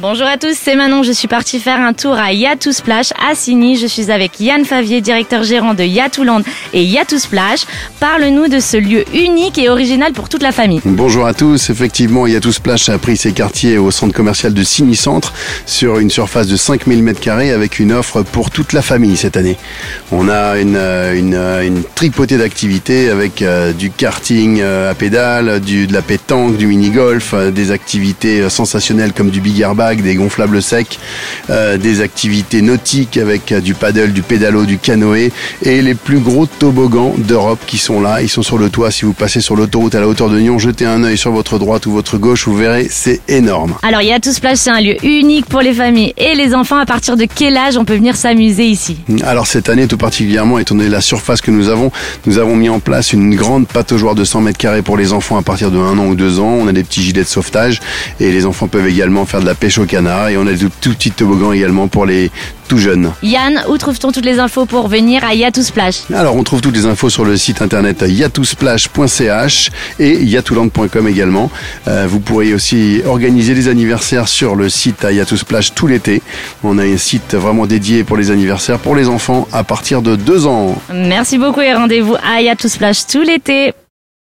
Bonjour 0.00 0.26
à 0.26 0.38
tous, 0.38 0.56
c'est 0.58 0.76
Manon. 0.76 1.02
Je 1.02 1.12
suis 1.12 1.28
partie 1.28 1.60
faire 1.60 1.78
un 1.78 1.92
tour 1.92 2.14
à 2.14 2.32
Yatou 2.32 2.72
Splash 2.72 3.12
à 3.20 3.34
Signy. 3.34 3.76
Je 3.76 3.86
suis 3.86 4.10
avec 4.10 4.40
Yann 4.40 4.64
Favier, 4.64 5.02
directeur 5.02 5.42
gérant 5.42 5.74
de 5.74 5.82
Yatouland 5.82 6.40
et 6.72 6.82
Yatou 6.82 7.18
Splash. 7.18 7.66
Parle-nous 7.98 8.48
de 8.48 8.60
ce 8.60 8.78
lieu 8.78 9.04
unique 9.12 9.58
et 9.58 9.68
original 9.68 10.14
pour 10.14 10.30
toute 10.30 10.42
la 10.42 10.52
famille. 10.52 10.80
Bonjour 10.86 11.26
à 11.26 11.34
tous. 11.34 11.68
Effectivement, 11.68 12.26
Yatou 12.26 12.50
Splash 12.50 12.88
a 12.88 12.96
pris 12.96 13.18
ses 13.18 13.32
quartiers 13.32 13.76
au 13.76 13.90
centre 13.90 14.14
commercial 14.14 14.54
de 14.54 14.62
Signy 14.62 14.96
Centre 14.96 15.34
sur 15.66 15.98
une 15.98 16.08
surface 16.08 16.46
de 16.46 16.56
5000 16.56 17.04
m2 17.04 17.52
avec 17.52 17.78
une 17.78 17.92
offre 17.92 18.22
pour 18.22 18.50
toute 18.50 18.72
la 18.72 18.80
famille 18.80 19.18
cette 19.18 19.36
année. 19.36 19.58
On 20.12 20.30
a 20.30 20.56
une, 20.56 20.78
une, 20.78 21.34
une 21.34 21.82
tripotée 21.94 22.38
d'activités 22.38 23.10
avec 23.10 23.42
euh, 23.42 23.74
du 23.74 23.90
karting 23.90 24.60
euh, 24.62 24.90
à 24.90 24.94
pédales, 24.94 25.60
du, 25.60 25.86
de 25.86 25.92
la 25.92 26.00
pétanque, 26.00 26.56
du 26.56 26.68
mini-golf, 26.68 27.34
euh, 27.34 27.50
des 27.50 27.70
activités 27.70 28.48
sensationnelles 28.48 29.12
comme 29.12 29.28
du 29.28 29.42
big 29.42 29.62
des 29.98 30.14
gonflables 30.14 30.62
secs, 30.62 30.98
euh, 31.50 31.76
des 31.76 32.00
activités 32.00 32.62
nautiques 32.62 33.16
avec 33.16 33.52
euh, 33.52 33.60
du 33.60 33.74
paddle, 33.74 34.12
du 34.12 34.22
pédalo, 34.22 34.64
du 34.64 34.78
canoë 34.78 35.32
et 35.62 35.82
les 35.82 35.94
plus 35.94 36.20
gros 36.20 36.46
toboggans 36.46 37.14
d'Europe 37.18 37.60
qui 37.66 37.78
sont 37.78 38.00
là. 38.00 38.22
Ils 38.22 38.28
sont 38.28 38.42
sur 38.42 38.58
le 38.58 38.70
toit. 38.70 38.90
Si 38.90 39.04
vous 39.04 39.12
passez 39.12 39.40
sur 39.40 39.56
l'autoroute 39.56 39.94
à 39.94 40.00
la 40.00 40.08
hauteur 40.08 40.30
de 40.30 40.38
Nyon, 40.38 40.58
jetez 40.58 40.86
un 40.86 41.02
œil 41.04 41.18
sur 41.18 41.32
votre 41.32 41.58
droite 41.58 41.86
ou 41.86 41.92
votre 41.92 42.18
gauche, 42.18 42.46
vous 42.46 42.56
verrez, 42.56 42.86
c'est 42.90 43.20
énorme. 43.28 43.74
Alors, 43.82 44.02
Yatou 44.02 44.32
Splash, 44.32 44.58
c'est 44.58 44.70
un 44.70 44.80
lieu 44.80 44.96
unique 45.04 45.46
pour 45.46 45.60
les 45.60 45.74
familles 45.74 46.14
et 46.16 46.34
les 46.34 46.54
enfants. 46.54 46.78
À 46.78 46.86
partir 46.86 47.16
de 47.16 47.26
quel 47.32 47.56
âge 47.56 47.76
on 47.76 47.84
peut 47.84 47.96
venir 47.96 48.16
s'amuser 48.16 48.66
ici? 48.66 48.98
Alors, 49.24 49.46
cette 49.46 49.68
année, 49.68 49.86
tout 49.86 49.96
particulièrement, 49.96 50.58
étant 50.58 50.74
donné 50.74 50.88
la 50.88 51.00
surface 51.00 51.40
que 51.40 51.50
nous 51.50 51.68
avons, 51.68 51.90
nous 52.26 52.38
avons 52.38 52.56
mis 52.56 52.68
en 52.68 52.80
place 52.80 53.12
une 53.12 53.34
grande 53.34 53.66
pataugeoire 53.66 54.14
de 54.14 54.24
100 54.24 54.40
mètres 54.42 54.58
carrés 54.58 54.82
pour 54.82 54.96
les 54.96 55.12
enfants 55.12 55.36
à 55.36 55.42
partir 55.42 55.70
de 55.70 55.78
1 55.78 55.98
an 55.98 56.06
ou 56.06 56.14
2 56.14 56.40
ans. 56.40 56.58
On 56.60 56.68
a 56.68 56.72
des 56.72 56.84
petits 56.84 57.02
gilets 57.02 57.22
de 57.22 57.28
sauvetage 57.28 57.80
et 58.20 58.30
les 58.30 58.46
enfants 58.46 58.68
peuvent 58.68 58.86
également 58.86 59.26
faire 59.26 59.40
de 59.40 59.46
la 59.46 59.54
pêche 59.54 59.78
au 59.80 59.86
canard 59.86 60.28
et 60.28 60.36
on 60.36 60.46
a 60.46 60.52
des 60.52 60.66
tout 60.80 60.90
petits 60.90 61.10
toboggans 61.10 61.52
également 61.52 61.88
pour 61.88 62.06
les 62.06 62.30
tout 62.68 62.78
jeunes. 62.78 63.12
Yann, 63.22 63.64
où 63.68 63.76
trouve-t-on 63.78 64.12
toutes 64.12 64.24
les 64.24 64.38
infos 64.38 64.64
pour 64.64 64.86
venir 64.86 65.24
à 65.24 65.34
Yatou 65.34 65.62
Splash 65.62 66.02
Alors 66.14 66.36
on 66.36 66.44
trouve 66.44 66.60
toutes 66.60 66.76
les 66.76 66.86
infos 66.86 67.10
sur 67.10 67.24
le 67.24 67.36
site 67.36 67.62
internet 67.62 68.04
yatousplash.ch 68.06 69.70
et 69.98 70.22
yatouland.com 70.22 71.08
également. 71.08 71.50
Euh, 71.88 72.06
vous 72.08 72.20
pourrez 72.20 72.54
aussi 72.54 73.02
organiser 73.04 73.54
des 73.54 73.66
anniversaires 73.66 74.28
sur 74.28 74.54
le 74.54 74.68
site 74.68 75.04
à 75.04 75.10
Yatou 75.10 75.36
Splash 75.36 75.74
tout 75.74 75.88
l'été. 75.88 76.22
On 76.62 76.78
a 76.78 76.84
un 76.84 76.96
site 76.96 77.34
vraiment 77.34 77.66
dédié 77.66 78.04
pour 78.04 78.16
les 78.16 78.30
anniversaires 78.30 78.78
pour 78.78 78.94
les 78.94 79.08
enfants 79.08 79.48
à 79.52 79.64
partir 79.64 80.00
de 80.00 80.14
2 80.14 80.46
ans. 80.46 80.80
Merci 80.94 81.38
beaucoup 81.38 81.60
et 81.62 81.74
rendez-vous 81.74 82.14
à 82.16 82.40
Yatou 82.40 82.68
Splash 82.68 83.06
tout 83.06 83.22
l'été. 83.22 83.72